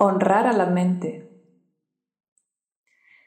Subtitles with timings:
[0.00, 1.28] Honrar a la mente.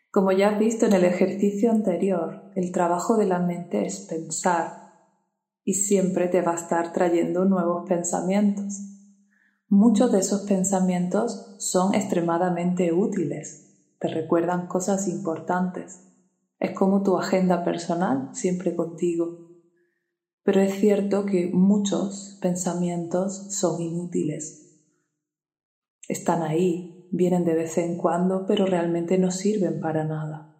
[0.10, 4.72] Como ya has visto en el ejercicio anterior, el trabajo de la mente es pensar
[5.66, 8.84] y siempre te va a estar trayendo nuevos pensamientos.
[9.68, 16.08] Muchos de esos pensamientos son extremadamente útiles, te recuerdan cosas importantes.
[16.58, 19.50] Es como tu agenda personal, siempre contigo.
[20.44, 24.71] Pero es cierto que muchos pensamientos son inútiles,
[26.12, 30.58] están ahí, vienen de vez en cuando, pero realmente no sirven para nada.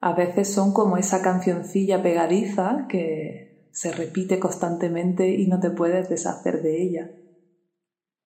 [0.00, 6.08] A veces son como esa cancioncilla pegadiza que se repite constantemente y no te puedes
[6.08, 7.10] deshacer de ella.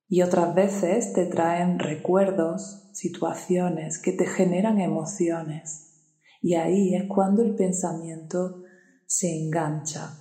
[0.09, 5.89] Y otras veces te traen recuerdos, situaciones que te generan emociones.
[6.41, 8.63] Y ahí es cuando el pensamiento
[9.07, 10.19] se engancha.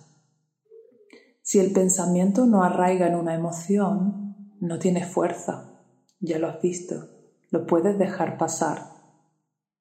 [1.41, 5.71] Si el pensamiento no arraiga en una emoción, no tiene fuerza
[6.21, 7.09] ya lo has visto,
[7.49, 8.91] lo puedes dejar pasar.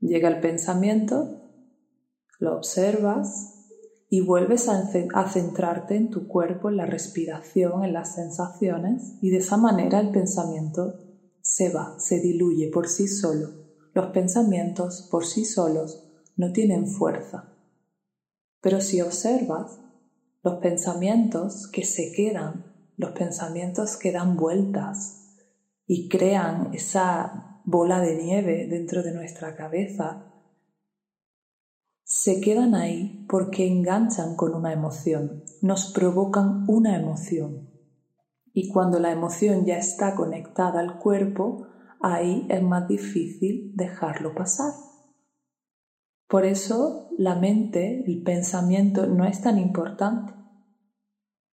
[0.00, 1.40] Llega el pensamiento,
[2.38, 3.60] lo observas
[4.08, 4.82] y vuelves a,
[5.28, 10.10] centrarte en tu cuerpo, en la respiración, en las sensaciones y de esa manera el
[10.10, 10.98] pensamiento
[11.42, 13.50] se va, se diluye por sí solo.
[13.94, 16.04] Los pensamientos por sí solos
[16.36, 17.54] no tienen fuerza.
[18.60, 19.78] Pero si observas
[20.42, 25.19] los pensamientos que se quedan, los pensamientos que dan vueltas,
[25.92, 30.32] y crean esa bola de nieve dentro de nuestra cabeza,
[32.04, 37.70] se quedan ahí porque enganchan con una emoción, nos provocan una emoción.
[38.52, 41.66] Y cuando la emoción ya está conectada al cuerpo,
[42.00, 44.72] ahí es más difícil dejarlo pasar.
[46.28, 50.39] Por eso la mente, el pensamiento no es tan importante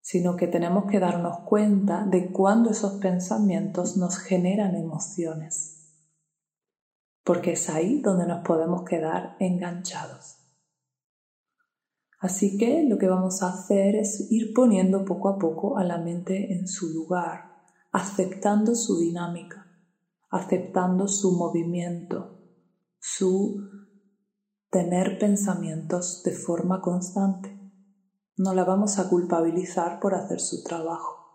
[0.00, 5.88] sino que tenemos que darnos cuenta de cuándo esos pensamientos nos generan emociones,
[7.24, 10.38] porque es ahí donde nos podemos quedar enganchados.
[12.18, 15.98] Así que lo que vamos a hacer es ir poniendo poco a poco a la
[15.98, 17.62] mente en su lugar,
[17.92, 19.66] aceptando su dinámica,
[20.30, 22.38] aceptando su movimiento,
[22.98, 23.68] su
[24.70, 27.59] tener pensamientos de forma constante.
[28.42, 31.26] No la vamos a culpabilizar por hacer su trabajo.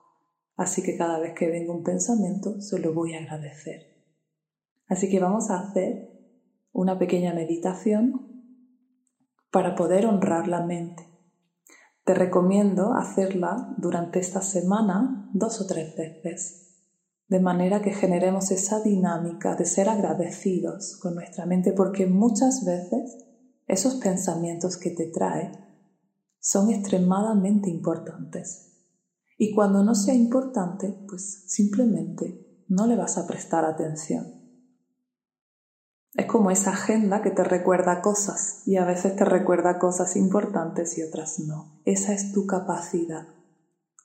[0.56, 4.04] Así que cada vez que venga un pensamiento, se lo voy a agradecer.
[4.88, 6.10] Así que vamos a hacer
[6.72, 8.42] una pequeña meditación
[9.52, 11.08] para poder honrar la mente.
[12.06, 16.82] Te recomiendo hacerla durante esta semana dos o tres veces,
[17.28, 23.28] de manera que generemos esa dinámica de ser agradecidos con nuestra mente, porque muchas veces
[23.68, 25.65] esos pensamientos que te trae
[26.46, 28.72] son extremadamente importantes.
[29.36, 34.28] Y cuando no sea importante, pues simplemente no le vas a prestar atención.
[36.14, 41.00] Es como esa agenda que te recuerda cosas y a veces te recuerda cosas importantes
[41.00, 41.82] y otras no.
[41.84, 43.28] Esa es tu capacidad.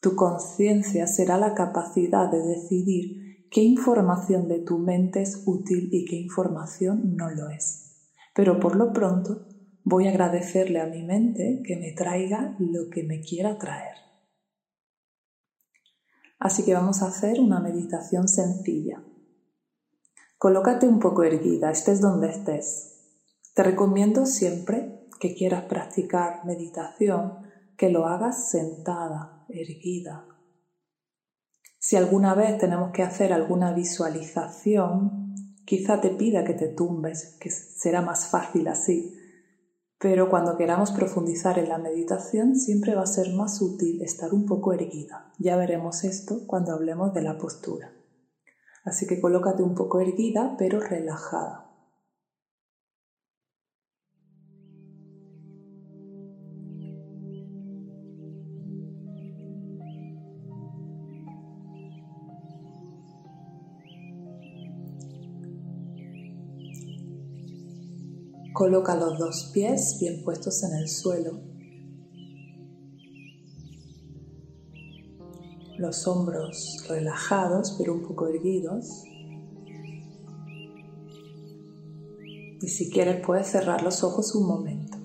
[0.00, 6.06] Tu conciencia será la capacidad de decidir qué información de tu mente es útil y
[6.06, 8.08] qué información no lo es.
[8.34, 9.46] Pero por lo pronto,
[9.90, 13.96] voy a agradecerle a mi mente que me traiga lo que me quiera traer.
[16.38, 19.02] Así que vamos a hacer una meditación sencilla.
[20.38, 23.00] Colócate un poco erguida, estés donde estés.
[23.52, 27.42] Te recomiendo siempre que quieras practicar meditación,
[27.76, 30.24] que lo hagas sentada, erguida.
[31.80, 35.34] Si alguna vez tenemos que hacer alguna visualización,
[35.66, 39.16] quizá te pida que te tumbes, que será más fácil así
[40.00, 44.46] pero cuando queramos profundizar en la meditación siempre va a ser más útil estar un
[44.46, 45.30] poco erguida.
[45.38, 47.92] Ya veremos esto cuando hablemos de la postura.
[48.82, 51.69] Así que colócate un poco erguida pero relajada.
[68.60, 71.40] Coloca los dos pies bien puestos en el suelo.
[75.78, 79.02] Los hombros relajados pero un poco erguidos.
[82.60, 84.98] Y si quieres puedes cerrar los ojos un momento.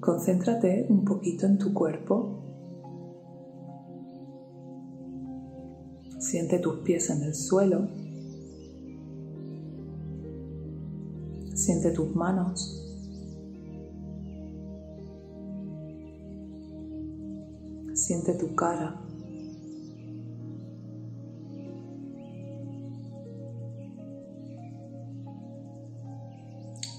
[0.00, 2.47] Concéntrate un poquito en tu cuerpo
[6.30, 7.88] Siente tus pies en el suelo.
[11.54, 12.84] Siente tus manos.
[17.94, 19.00] Siente tu cara.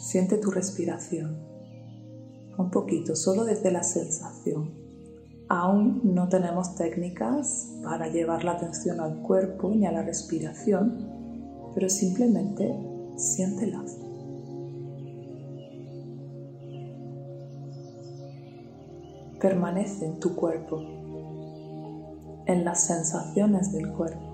[0.02, 1.38] Siente tu respiración.
[2.58, 4.79] Un poquito, solo desde la sensación.
[5.50, 11.10] Aún no tenemos técnicas para llevar la atención al cuerpo ni a la respiración,
[11.74, 12.72] pero simplemente
[13.18, 13.98] siéntelas.
[19.40, 20.82] Permanece en tu cuerpo,
[22.46, 24.29] en las sensaciones del cuerpo.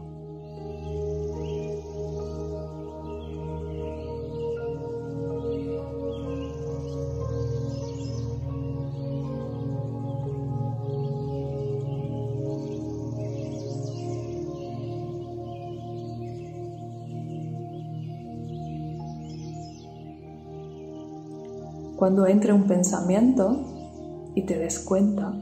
[21.96, 25.34] Cuando entre un pensamiento y te des cuenta,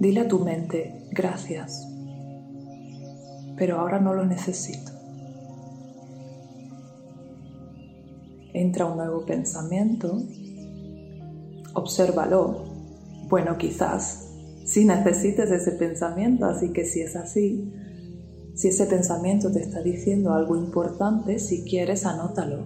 [0.00, 1.86] dile a tu mente, gracias,
[3.56, 4.92] pero ahora no lo necesito.
[8.54, 10.22] Entra un nuevo pensamiento,
[11.74, 12.64] obsérvalo.
[13.28, 14.30] Bueno, quizás
[14.64, 17.70] si necesites ese pensamiento, así que si es así,
[18.54, 22.64] si ese pensamiento te está diciendo algo importante, si quieres, anótalo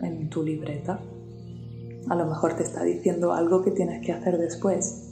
[0.00, 1.00] en tu libreta.
[2.08, 5.10] A lo mejor te está diciendo algo que tienes que hacer después,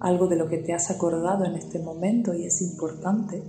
[0.00, 3.42] algo de lo que te has acordado en este momento y es importante.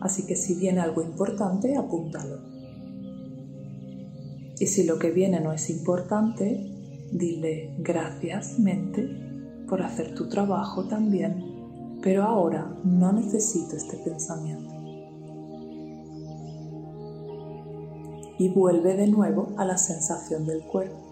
[0.00, 2.38] Así que si viene algo importante, apúntalo.
[4.58, 6.70] Y si lo que viene no es importante,
[7.10, 9.08] dile gracias mente
[9.68, 14.72] por hacer tu trabajo también, pero ahora no necesito este pensamiento.
[18.38, 21.03] Y vuelve de nuevo a la sensación del cuerpo.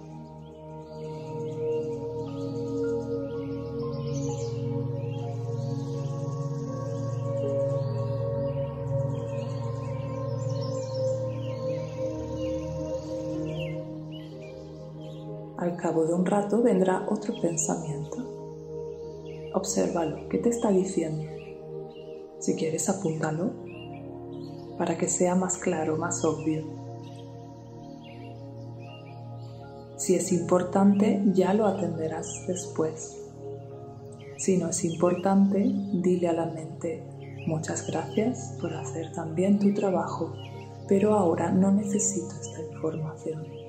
[15.73, 18.19] Al cabo de un rato vendrá otro pensamiento.
[19.55, 21.25] Obsérvalo, ¿qué te está diciendo?
[22.41, 23.53] Si quieres, apúntalo
[24.77, 26.63] para que sea más claro, más obvio.
[29.97, 33.17] Si es importante, ya lo atenderás después.
[34.37, 37.03] Si no es importante, dile a la mente,
[37.47, 40.35] muchas gracias por hacer también tu trabajo,
[40.87, 43.62] pero ahora no necesito esta información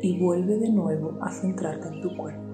[0.00, 2.47] y vuelve de nuevo a centrarte en tu cuerpo.